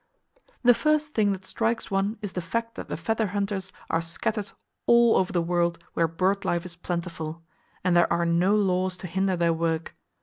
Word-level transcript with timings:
The 0.63 0.73
first 0.73 1.13
thing 1.13 1.31
that 1.31 1.45
strikes 1.45 1.91
one 1.91 2.17
is 2.23 2.33
the 2.33 2.41
fact 2.41 2.73
that 2.73 2.89
the 2.89 2.97
feather 2.97 3.27
hunters 3.37 3.71
are 3.91 4.01
scattered 4.01 4.51
all 4.87 5.15
over 5.15 5.31
the 5.31 5.43
world 5.43 5.77
where 5.93 6.07
bird 6.07 6.43
life 6.43 6.65
is 6.65 6.75
plentiful 6.75 7.43
and 7.83 7.95
there 7.95 8.11
are 8.11 8.25
no 8.25 8.55
laws 8.55 8.97
to 8.97 9.05
hinder 9.05 9.35
their 9.37 9.53
work. 9.53 9.93